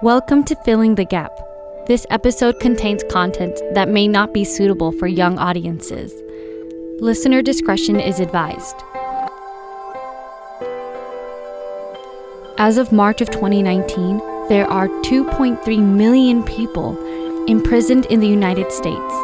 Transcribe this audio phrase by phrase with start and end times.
[0.00, 1.36] Welcome to Filling the Gap.
[1.88, 6.14] This episode contains content that may not be suitable for young audiences.
[7.00, 8.76] Listener discretion is advised.
[12.58, 14.18] As of March of 2019,
[14.48, 16.96] there are 2.3 million people
[17.46, 19.14] imprisoned in the United States.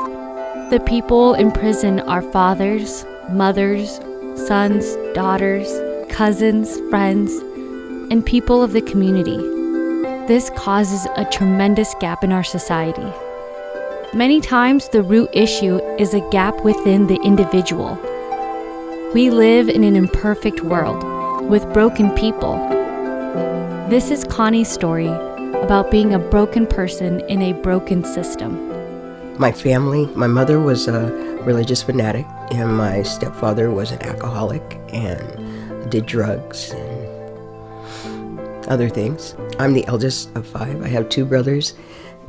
[0.70, 4.00] The people in prison are fathers, mothers,
[4.34, 5.68] sons, daughters,
[6.10, 7.32] cousins, friends,
[8.10, 9.53] and people of the community.
[10.26, 13.12] This causes a tremendous gap in our society.
[14.14, 17.98] Many times, the root issue is a gap within the individual.
[19.12, 21.04] We live in an imperfect world
[21.50, 22.56] with broken people.
[23.90, 28.56] This is Connie's story about being a broken person in a broken system.
[29.38, 31.12] My family, my mother was a
[31.42, 36.93] religious fanatic, and my stepfather was an alcoholic and did drugs and
[38.68, 39.34] other things.
[39.58, 40.82] I'm the eldest of five.
[40.82, 41.74] I have two brothers,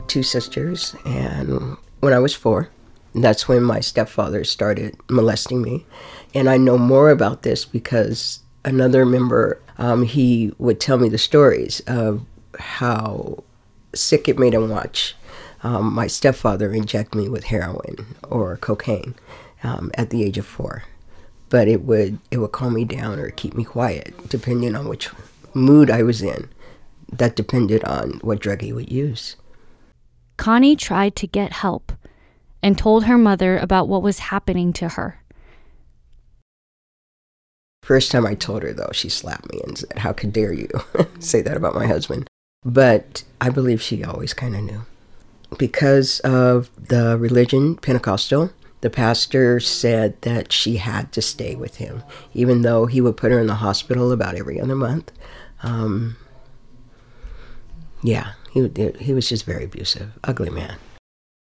[0.08, 2.70] two sisters, and when I was four,
[3.14, 5.86] that's when my stepfather started molesting me.
[6.34, 11.18] And I know more about this because another member, um, he would tell me the
[11.18, 12.26] stories of
[12.60, 13.44] how
[13.94, 15.16] sick it made him watch
[15.66, 19.16] um, my stepfather inject me with heroin or cocaine
[19.64, 20.84] um, at the age of four.
[21.50, 25.10] But it would it would calm me down or keep me quiet, depending on which
[25.56, 26.50] mood I was in.
[27.12, 29.36] That depended on what drug he would use.
[30.38, 31.92] Connie tried to get help
[32.62, 35.22] and told her mother about what was happening to her.
[37.84, 40.68] First time I told her, though, she slapped me and said, How could dare you
[41.20, 42.28] say that about my husband?
[42.64, 44.82] But I believe she always kind of knew
[45.58, 52.04] because of the religion, Pentecostal, the pastor said that she had to stay with him,
[52.34, 55.12] even though he would put her in the hospital about every other month.
[55.66, 56.16] Um,
[58.04, 60.78] yeah, he he was just very abusive, ugly man.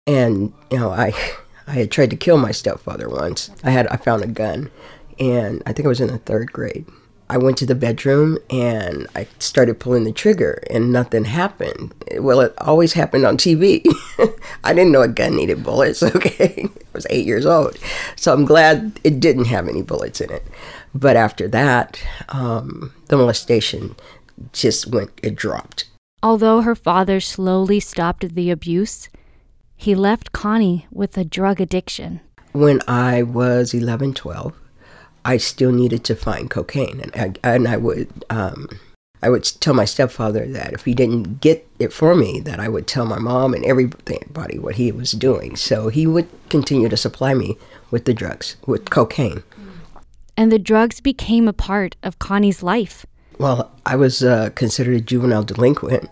[0.07, 1.13] And you know, I
[1.67, 3.51] I had tried to kill my stepfather once.
[3.65, 4.71] I had I found a gun,
[5.19, 6.87] and I think I was in the third grade,
[7.29, 11.95] I went to the bedroom and I started pulling the trigger and nothing happened.
[12.19, 13.85] Well, it always happened on TV.
[14.65, 16.67] I didn't know a gun needed bullets, okay?
[16.67, 17.79] I was eight years old.
[18.17, 20.47] So I'm glad it didn't have any bullets in it.
[20.95, 23.97] But after that, um, the molestation
[24.53, 25.87] just went, it dropped.
[26.23, 29.09] Although her father slowly stopped the abuse,
[29.75, 32.21] he left Connie with a drug addiction.
[32.53, 34.53] When I was 11, 12,
[35.25, 38.69] I still needed to find cocaine, and I, and I would um,
[39.23, 42.69] I would tell my stepfather that if he didn't get it for me, that I
[42.69, 45.55] would tell my mom and everybody what he was doing.
[45.55, 47.57] So he would continue to supply me
[47.93, 49.45] with the drugs, with cocaine.
[50.37, 53.07] And the drugs became a part of Connie's life.
[53.39, 56.11] Well, I was uh, considered a juvenile delinquent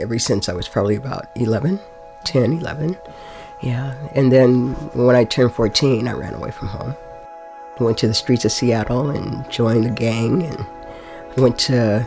[0.00, 1.78] ever since I was probably about 11,
[2.24, 2.98] 10, 11.
[3.62, 4.08] Yeah.
[4.14, 6.96] And then when I turned 14, I ran away from home
[7.80, 10.66] went to the streets of Seattle and joined a gang and
[11.36, 12.06] went to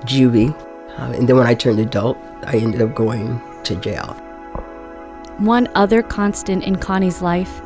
[0.00, 0.54] juvie.
[0.98, 4.14] Uh, and then when I turned adult, I ended up going to jail.
[5.38, 7.60] One other constant in Connie's life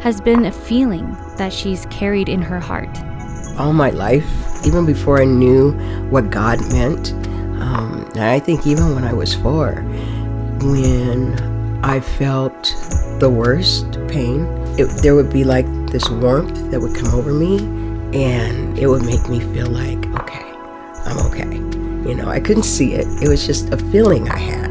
[0.00, 2.96] has been a feeling that she's carried in her heart.
[3.58, 4.26] All my life,
[4.66, 5.72] even before I knew
[6.10, 7.12] what God meant,
[7.60, 9.82] um, and I think even when I was four,
[10.60, 12.74] when I felt
[13.18, 14.46] the worst pain,
[14.78, 17.58] it, there would be like this warmth that would come over me
[18.14, 20.52] and it would make me feel like, okay,
[21.06, 21.56] I'm okay.
[22.08, 23.06] You know, I couldn't see it.
[23.22, 24.70] It was just a feeling I had.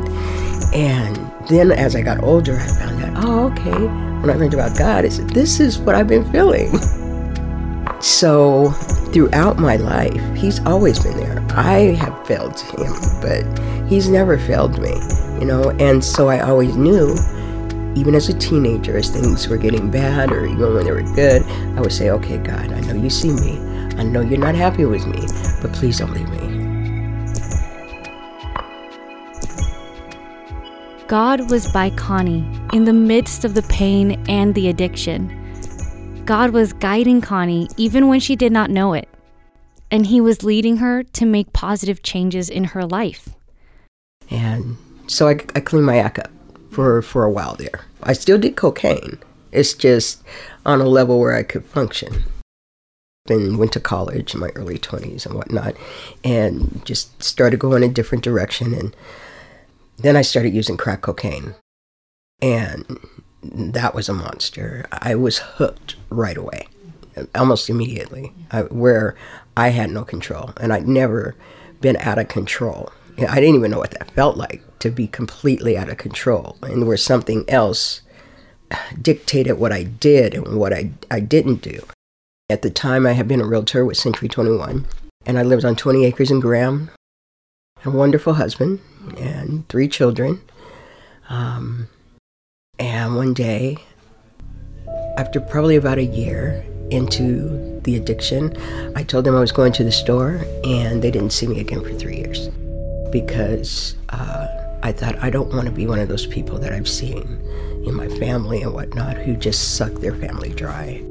[0.74, 1.18] And
[1.48, 3.88] then as I got older, I found out, oh, okay.
[4.22, 6.78] When I learned about God, I said, this is what I've been feeling.
[8.02, 8.72] So
[9.14, 11.46] throughout my life, He's always been there.
[11.52, 13.44] I have failed Him, but
[13.88, 14.96] He's never failed me,
[15.40, 17.16] you know, and so I always knew
[17.96, 21.44] even as a teenager, as things were getting bad or even when they were good,
[21.78, 23.60] I would say, okay, God, I know you see me.
[23.98, 25.28] I know you're not happy with me,
[25.62, 26.62] but please don't leave me.
[31.08, 35.38] God was by Connie in the midst of the pain and the addiction.
[36.24, 39.10] God was guiding Connie even when she did not know it.
[39.92, 43.28] And He was leading her to make positive changes in her life.
[44.30, 44.78] And
[45.08, 46.30] so I, I cleaned my act up
[46.72, 47.82] for for a while there.
[48.02, 49.20] I still did cocaine.
[49.52, 50.24] It's just
[50.66, 52.24] on a level where I could function.
[53.26, 55.76] Then went to college in my early 20s and whatnot,
[56.24, 58.74] and just started going a different direction.
[58.74, 58.96] And
[59.98, 61.54] then I started using crack cocaine,
[62.42, 63.00] and
[63.44, 64.88] that was a monster.
[64.92, 66.68] I was hooked right away,
[67.36, 69.16] almost immediately, I, where
[69.56, 71.36] I had no control, and I'd never
[71.80, 75.78] been out of control I didn't even know what that felt like to be completely
[75.78, 78.02] out of control and where something else
[79.02, 81.84] dictated what I did and what I, I didn't do.
[82.50, 84.86] At the time, I had been a realtor with Century 21,
[85.26, 86.90] and I lived on 20 acres in Graham,
[87.86, 88.80] a wonderful husband,
[89.18, 90.42] and three children.
[91.30, 91.88] Um,
[92.78, 93.78] and one day,
[95.18, 98.58] after probably about a year into the addiction,
[98.96, 101.82] I told them I was going to the store, and they didn't see me again
[101.82, 102.50] for three years
[103.12, 104.48] because uh,
[104.84, 107.40] I thought I don't want to be one of those people that I've seen
[107.86, 111.04] in my family and whatnot who just suck their family dry.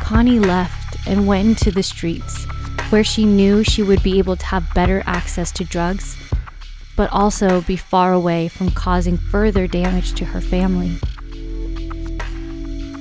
[0.00, 2.44] Connie left and went into the streets,
[2.90, 6.16] where she knew she would be able to have better access to drugs,
[7.00, 10.98] but also be far away from causing further damage to her family.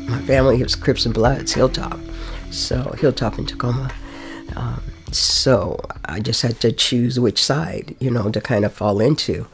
[0.08, 2.00] My family was Crips and Bloods, Hilltop,
[2.50, 3.92] so Hilltop in Tacoma.
[4.56, 4.82] Um,
[5.12, 9.48] so I just had to choose which side, you know, to kind of fall into.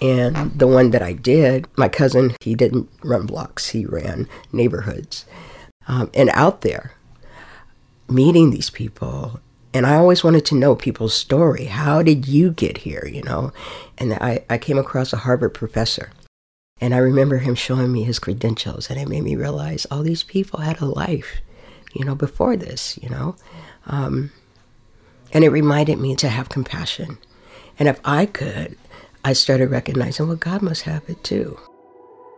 [0.00, 5.26] And the one that I did, my cousin, he didn't run blocks, he ran neighborhoods
[5.88, 6.92] um, and out there
[8.08, 9.40] meeting these people.
[9.72, 11.66] And I always wanted to know people's story.
[11.66, 13.52] How did you get here, you know?
[13.98, 16.10] And I, I came across a Harvard professor.
[16.80, 20.22] And I remember him showing me his credentials, and it made me realize all these
[20.22, 21.40] people had a life,
[21.92, 23.36] you know, before this, you know?
[23.86, 24.32] Um,
[25.32, 27.18] and it reminded me to have compassion.
[27.78, 28.76] And if I could,
[29.24, 31.58] I started recognizing, well, God must have it too.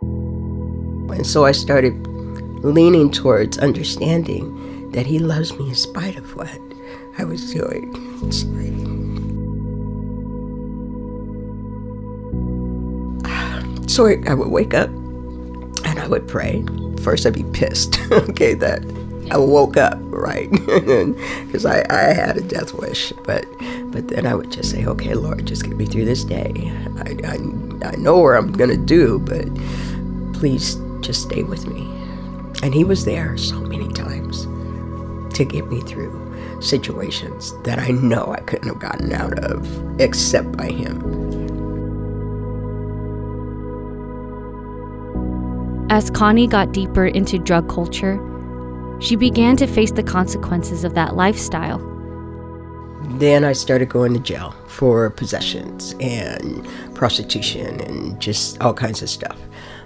[0.03, 1.95] And so I started
[2.65, 6.72] leaning towards understanding that He loves me in spite of what
[7.19, 7.93] I was doing.
[13.89, 16.65] So I would wake up and I would pray.
[17.03, 18.83] First, I'd be pissed, okay, that
[19.31, 20.51] I woke up, right?
[21.47, 23.13] Because I, I had a death wish.
[23.25, 23.45] But
[23.91, 26.73] but then I would just say, okay, Lord, just get me through this day.
[26.97, 29.45] I, I, I know where I'm going to do, but
[30.33, 31.83] please just stay with me.
[32.63, 34.47] And he was there so many times
[35.37, 36.32] to get me through
[36.63, 41.01] situations that I know I couldn't have gotten out of except by him.
[45.91, 48.19] As Connie got deeper into drug culture,
[49.01, 51.79] she began to face the consequences of that lifestyle.
[53.19, 59.11] Then I started going to jail for possessions and prostitution and just all kinds of
[59.11, 59.39] stuff.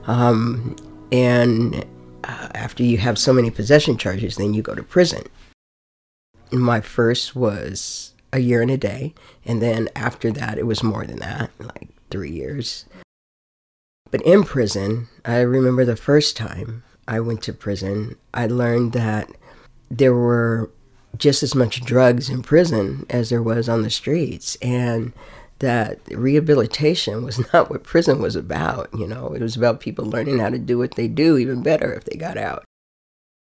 [0.06, 0.76] Um,
[1.10, 1.84] and
[2.24, 5.24] uh, after you have so many possession charges, then you go to prison.
[6.52, 9.14] My first was a year and a day,
[9.44, 12.86] and then after that, it was more than that, like three years.
[14.10, 19.30] But in prison, I remember the first time I went to prison, I learned that
[19.90, 20.70] there were
[21.16, 24.56] just as much drugs in prison as there was on the streets.
[24.56, 25.12] And
[25.58, 28.88] that rehabilitation was not what prison was about.
[28.96, 31.92] You know, it was about people learning how to do what they do even better
[31.92, 32.64] if they got out.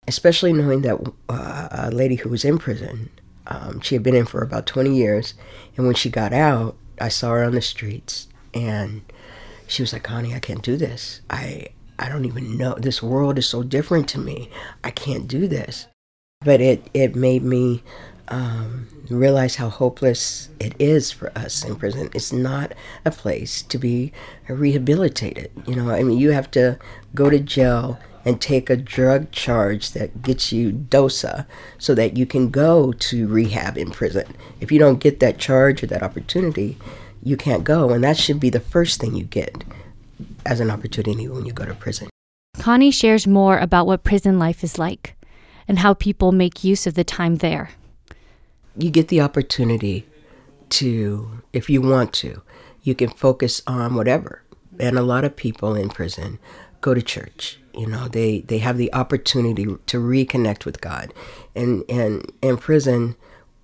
[0.08, 1.00] Especially knowing that
[1.30, 3.10] uh, a lady who was in prison,
[3.48, 5.34] um, she had been in for about 20 years,
[5.76, 9.02] and when she got out, I saw her on the streets, and
[9.68, 11.22] she was like, "Connie, I can't do this.
[11.30, 12.76] I I don't even know.
[12.76, 14.50] This world is so different to me.
[14.84, 15.88] I can't do this."
[16.42, 17.84] But it it made me
[18.28, 22.10] um, realize how hopeless it is for us in prison.
[22.14, 24.12] It's not a place to be
[24.48, 25.52] rehabilitated.
[25.68, 26.80] You know, I mean, you have to
[27.14, 31.46] go to jail and take a drug charge that gets you DOSA
[31.78, 34.26] so that you can go to rehab in prison.
[34.60, 36.78] If you don't get that charge or that opportunity,
[37.22, 37.92] you can't go.
[37.92, 39.64] And that should be the first thing you get
[40.46, 42.10] as an opportunity when you go to prison.
[42.58, 45.16] Connie shares more about what prison life is like
[45.68, 47.70] and how people make use of the time there
[48.78, 50.06] you get the opportunity
[50.70, 52.42] to, if you want to,
[52.84, 54.44] you can focus on whatever.
[54.80, 56.40] And a lot of people in prison
[56.82, 57.60] go to church.
[57.74, 61.14] You know, they, they have the opportunity to reconnect with God.
[61.56, 63.16] And, and in prison,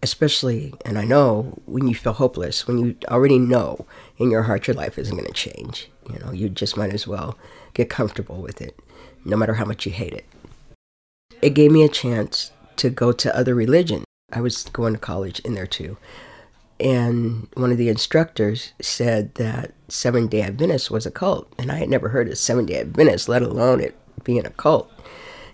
[0.01, 3.85] especially, and I know when you feel hopeless, when you already know
[4.17, 7.07] in your heart your life isn't going to change, you know, you just might as
[7.07, 7.37] well
[7.73, 8.77] get comfortable with it,
[9.23, 10.25] no matter how much you hate it.
[11.41, 15.39] It gave me a chance to go to other religions I was going to college
[15.41, 15.97] in there too.
[16.79, 21.51] And one of the instructors said that Seven Day Adventist was a cult.
[21.59, 24.91] And I had never heard of Seven Day Adventist, let alone it being a cult.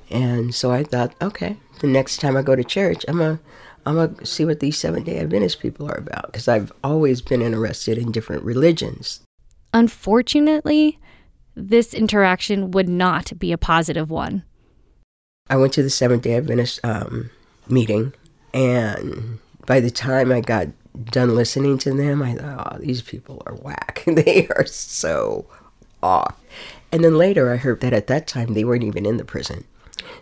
[0.09, 3.43] And so I thought, okay, the next time I go to church, I'm going to
[3.87, 7.41] I'm gonna see what these Seven Day Adventist people are about because I've always been
[7.41, 9.21] interested in different religions.
[9.73, 10.99] Unfortunately,
[11.55, 14.43] this interaction would not be a positive one.
[15.49, 17.29] I went to the Seventh day Adventist um,
[17.69, 18.13] meeting,
[18.57, 19.37] and
[19.67, 20.69] by the time I got
[21.05, 24.03] done listening to them, I thought, oh, these people are whack.
[24.07, 25.45] they are so
[26.01, 26.35] off.
[26.91, 29.65] And then later I heard that at that time they weren't even in the prison.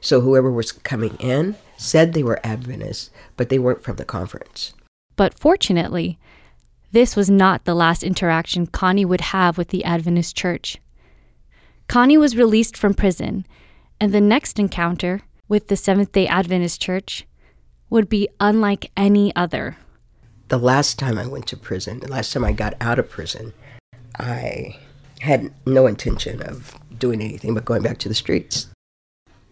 [0.02, 4.74] So whoever was coming in said they were Adventists, but they weren't from the conference.
[5.16, 6.20] But fortunately,
[6.92, 10.78] this was not the last interaction Connie would have with the Adventist church.
[11.88, 13.46] Connie was released from prison,
[14.02, 17.26] and the next encounter with the Seventh day Adventist church
[17.96, 19.78] would be unlike any other.
[20.50, 23.54] The last time I went to prison, the last time I got out of prison,
[24.20, 24.78] I
[25.22, 28.68] had no intention of doing anything but going back to the streets.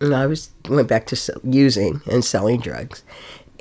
[0.02, 3.06] And I was went back to using and selling drugs,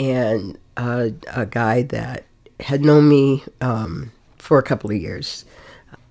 [0.01, 2.25] and uh, a guy that
[2.59, 5.45] had known me um, for a couple of years.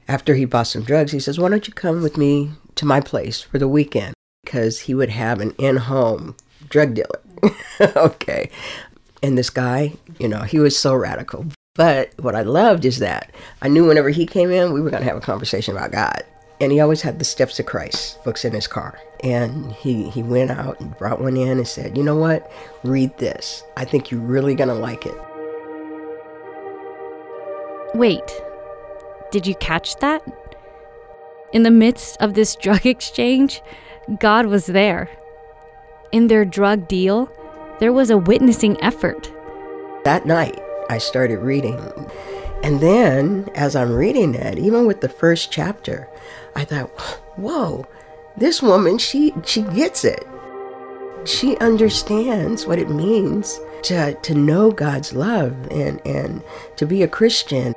[0.08, 3.02] After he bought some drugs, he says, "Why don't you come with me to my
[3.02, 4.14] place for the weekend?"
[4.46, 6.38] Because he would have an in-home
[6.72, 7.22] drug dealer.
[7.96, 8.50] okay,
[9.22, 11.46] and this guy, you know, he was so radical.
[11.76, 15.04] But what I loved is that I knew whenever he came in, we were going
[15.04, 16.24] to have a conversation about God.
[16.60, 19.00] And he always had the Steps of Christ books in his car.
[19.24, 22.52] And he, he went out and brought one in and said, You know what?
[22.84, 23.64] Read this.
[23.78, 25.16] I think you're really going to like it.
[27.94, 28.42] Wait,
[29.32, 30.24] did you catch that?
[31.54, 33.62] In the midst of this drug exchange,
[34.20, 35.10] God was there.
[36.12, 37.30] In their drug deal,
[37.80, 39.32] there was a witnessing effort.
[40.04, 41.80] That night, I started reading.
[42.64, 46.10] And then, as I'm reading it, even with the first chapter,
[46.56, 46.90] I thought,
[47.38, 47.88] whoa,
[48.38, 50.28] this woman, she, she gets it.
[51.26, 56.44] She understands what it means to, to know God's love and, and
[56.76, 57.74] to be a Christian.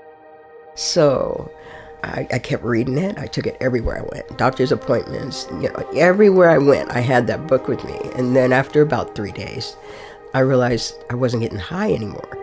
[0.74, 1.50] So
[2.04, 3.18] I, I kept reading it.
[3.18, 4.38] I took it everywhere I went.
[4.38, 7.98] Doctor's appointments, you know, everywhere I went, I had that book with me.
[8.16, 9.76] And then after about three days,
[10.34, 12.38] I realized I wasn't getting high anymore.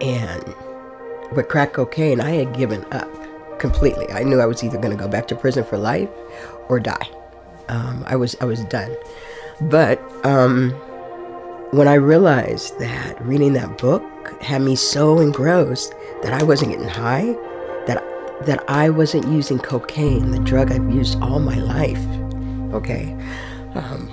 [0.00, 0.44] And
[1.32, 3.10] with crack cocaine, I had given up
[3.58, 4.10] completely.
[4.12, 6.10] I knew I was either going to go back to prison for life
[6.68, 7.08] or die.
[7.68, 8.94] Um, I was I was done.
[9.60, 10.70] But um,
[11.72, 14.02] when I realized that reading that book
[14.42, 17.34] had me so engrossed that I wasn't getting high,
[17.86, 18.02] that
[18.46, 22.04] that I wasn't using cocaine, the drug I've used all my life.
[22.74, 23.12] Okay.
[23.74, 24.10] Um,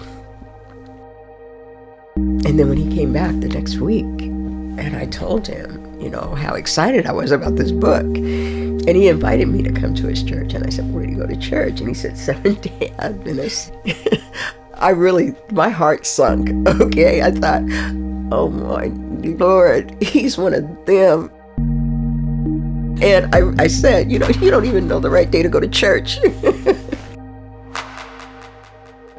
[2.15, 6.35] and then when he came back the next week, and I told him, you know,
[6.35, 8.03] how excited I was about this book.
[8.03, 10.53] And he invited me to come to his church.
[10.53, 11.79] And I said, Where do you go to church?
[11.79, 13.71] And he said, Seventh day Adventist.
[14.75, 16.49] I really, my heart sunk.
[16.81, 17.21] Okay.
[17.21, 17.63] I thought,
[18.31, 18.87] Oh my
[19.37, 21.31] Lord, he's one of them.
[23.03, 25.59] And I, I said, You know, you don't even know the right day to go
[25.59, 26.19] to church.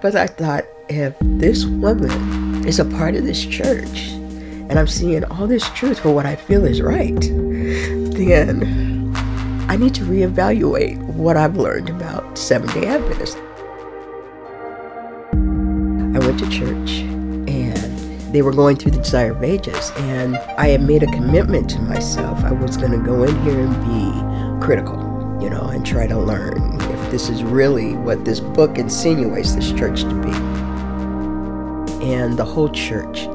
[0.01, 4.09] but I thought, if this woman is a part of this church,
[4.71, 9.13] and I'm seeing all this truth for what I feel is right, then
[9.69, 13.37] I need to reevaluate what I've learned about Seventh day Adventists.
[16.15, 17.14] I went to church
[18.35, 21.81] they were going through the Desire of Ages, and I had made a commitment to
[21.81, 22.43] myself.
[22.43, 24.99] I was going to go in here and be critical,
[25.41, 29.71] you know, and try to learn if this is really what this book insinuates this
[29.71, 30.33] church to be.
[32.05, 33.29] And the whole church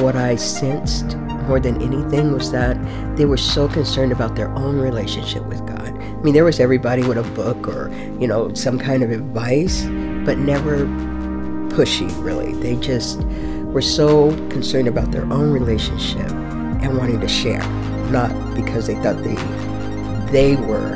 [0.00, 2.76] what I sensed more than anything was that
[3.16, 5.96] they were so concerned about their own relationship with God.
[5.96, 9.84] I mean, there was everybody with a book or, you know, some kind of advice,
[10.24, 10.86] but never
[11.74, 12.54] pushy, really.
[12.54, 13.20] They just
[13.74, 17.58] were so concerned about their own relationship and wanting to share,
[18.08, 19.34] not because they thought they
[20.30, 20.94] they were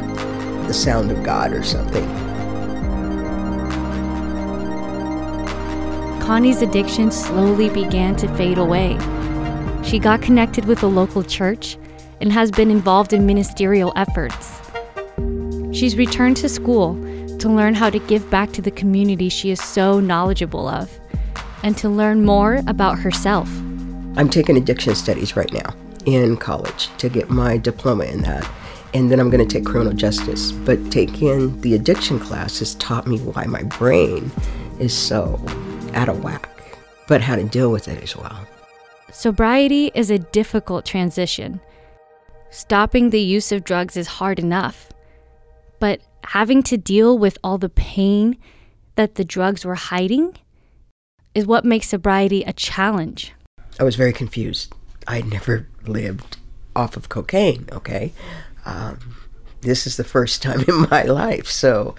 [0.68, 2.06] the sound of God or something.
[6.20, 8.97] Connie's addiction slowly began to fade away.
[9.82, 11.76] She got connected with a local church
[12.20, 14.61] and has been involved in ministerial efforts.
[15.73, 16.94] She's returned to school
[17.38, 20.98] to learn how to give back to the community she is so knowledgeable of
[21.62, 23.48] and to learn more about herself.
[24.16, 25.74] I'm taking addiction studies right now
[26.06, 28.50] in college to get my diploma in that.
[28.94, 30.52] And then I'm going to take criminal justice.
[30.52, 34.30] But taking the addiction class has taught me why my brain
[34.78, 35.40] is so
[35.94, 36.48] out of whack,
[37.06, 38.46] but how to deal with it as well.
[39.10, 41.60] Sobriety is a difficult transition.
[42.50, 44.90] Stopping the use of drugs is hard enough,
[45.80, 48.36] but having to deal with all the pain
[48.96, 50.34] that the drugs were hiding
[51.35, 53.32] is what makes sobriety a challenge.
[53.78, 54.73] I was very confused.
[55.06, 56.37] I never lived
[56.75, 58.12] off of cocaine, okay?
[58.64, 59.16] Um,
[59.61, 61.47] this is the first time in my life.
[61.47, 61.94] So,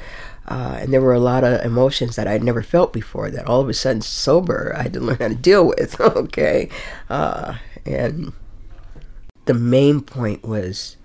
[0.47, 3.61] uh, and there were a lot of emotions that I'd never felt before that all
[3.61, 5.99] of a sudden sober I had to learn how to deal with.
[6.01, 6.69] okay.
[7.09, 7.55] Uh,
[7.85, 8.33] and
[9.45, 10.97] the main point was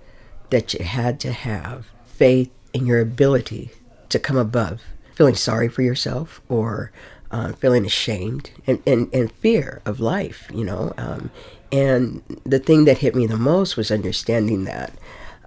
[0.50, 3.70] that you had to have faith in your ability
[4.08, 4.82] to come above
[5.14, 6.92] feeling sorry for yourself or
[7.34, 10.92] uh, feeling ashamed and, and, and fear of life, you know.
[10.96, 11.32] Um,
[11.72, 14.92] and the thing that hit me the most was understanding that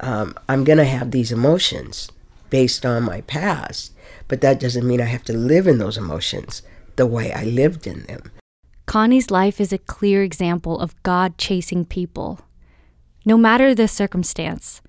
[0.01, 2.11] um, I'm going to have these emotions
[2.49, 3.93] based on my past,
[4.27, 6.61] but that doesn't mean I have to live in those emotions
[6.97, 8.31] the way I lived in them.
[8.85, 12.41] Connie's life is a clear example of God chasing people.
[13.25, 14.81] No matter the circumstance,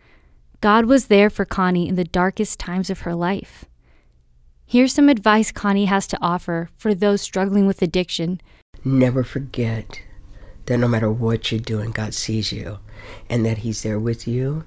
[0.61, 3.67] God was there for Connie in the darkest times of her life.
[4.71, 8.39] Here's some advice Connie has to offer for those struggling with addiction.
[8.85, 10.03] Never forget
[10.67, 12.79] that no matter what you're doing, God sees you
[13.31, 14.65] and that He's there with you.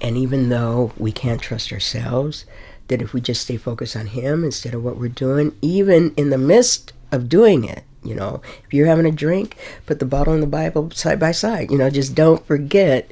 [0.00, 2.44] And even though we can't trust ourselves,
[2.86, 6.30] that if we just stay focused on Him instead of what we're doing, even in
[6.30, 10.32] the midst of doing it, you know, if you're having a drink, put the bottle
[10.32, 11.72] and the Bible side by side.
[11.72, 13.10] You know, just don't forget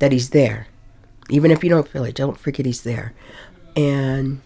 [0.00, 0.66] that He's there.
[1.30, 3.14] Even if you don't feel it, don't forget He's there.
[3.74, 4.42] And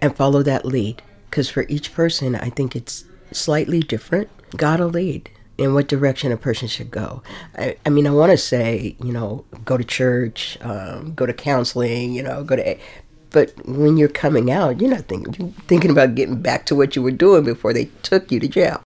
[0.00, 1.02] and follow that lead.
[1.28, 4.28] Because for each person, I think it's slightly different.
[4.56, 7.22] God will lead in what direction a person should go.
[7.56, 11.32] I, I mean, I want to say, you know, go to church, um, go to
[11.32, 12.78] counseling, you know, go to.
[13.30, 16.96] But when you're coming out, you're not thinking, you're thinking about getting back to what
[16.96, 18.82] you were doing before they took you to jail.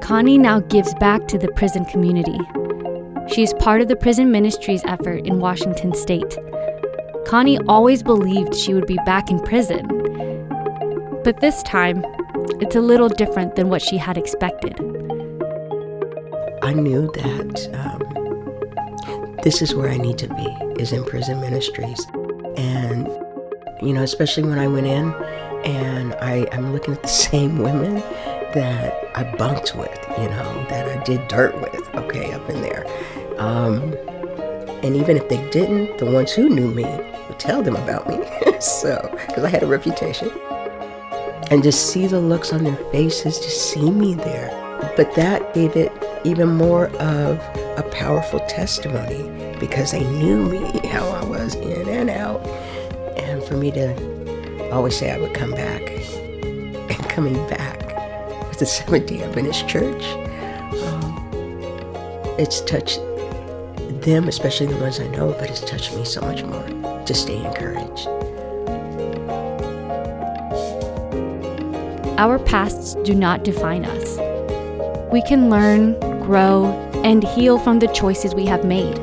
[0.00, 2.38] Connie now gives back to the prison community.
[3.28, 6.36] She is part of the prison ministry's effort in Washington state.
[7.32, 9.88] Connie always believed she would be back in prison.
[11.24, 12.04] But this time,
[12.60, 14.78] it's a little different than what she had expected.
[16.62, 20.44] I knew that um, this is where I need to be,
[20.78, 22.06] is in prison ministries.
[22.58, 23.08] And,
[23.80, 25.14] you know, especially when I went in
[25.64, 27.94] and I, I'm looking at the same women
[28.52, 32.84] that I bunked with, you know, that I did dirt with, okay, up in there.
[33.40, 33.94] Um,
[34.82, 36.84] and even if they didn't, the ones who knew me
[37.32, 38.20] would tell them about me.
[38.60, 40.30] so, because I had a reputation.
[41.50, 44.50] And just see the looks on their faces, just see me there.
[44.96, 45.92] But that gave it
[46.24, 47.38] even more of
[47.78, 52.46] a powerful testimony because they knew me, how I was in and out.
[53.18, 57.78] And for me to always say I would come back and coming back
[58.48, 60.04] with the Seventh day Adventist Church,
[60.84, 61.18] um,
[62.38, 63.00] it's touched
[64.02, 66.66] them, especially the ones I know, but it's touched me so much more
[67.04, 68.08] to stay encouraged.
[72.18, 74.18] Our pasts do not define us.
[75.12, 76.66] We can learn, grow,
[77.04, 78.96] and heal from the choices we have made.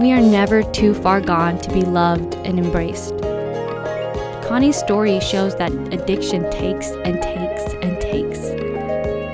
[0.00, 3.14] We are never too far gone to be loved and embraced.
[4.48, 8.38] Connie's story shows that addiction takes and takes and takes,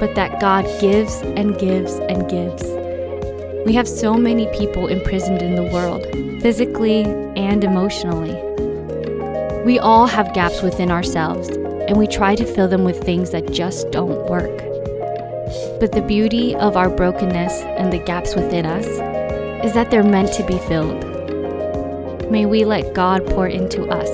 [0.01, 2.74] but that God gives and gives and gives.
[3.65, 6.07] We have so many people imprisoned in the world,
[6.43, 8.35] physically and emotionally.
[9.65, 13.51] We all have gaps within ourselves, and we try to fill them with things that
[13.51, 14.55] just don't work.
[15.81, 18.87] But the beauty of our brokenness and the gaps within us
[19.65, 21.03] is that they're meant to be filled.
[22.31, 24.11] May we let God pour into us.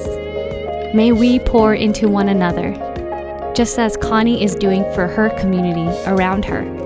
[0.95, 2.73] May we pour into one another,
[3.57, 6.80] just as Connie is doing for her community around her.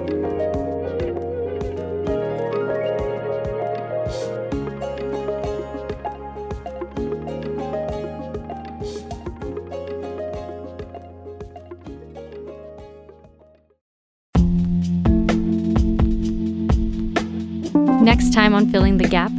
[18.04, 19.32] Next time on Filling the Gap,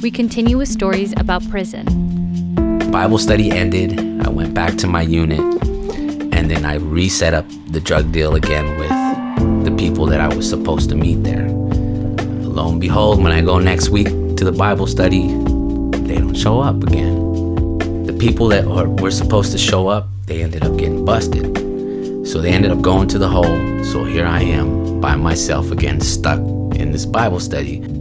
[0.00, 1.84] we continue with stories about prison.
[2.92, 3.98] Bible study ended.
[4.24, 8.78] I went back to my unit, and then I reset up the drug deal again
[8.78, 11.48] with the people that I was supposed to meet there.
[11.48, 15.26] Lo and behold, when I go next week to the Bible study,
[16.06, 17.16] they don't show up again.
[18.06, 21.44] The people that were supposed to show up, they ended up getting busted.
[22.24, 23.82] So they ended up going to the hole.
[23.82, 27.95] So here I am by myself again, stuck in this Bible study.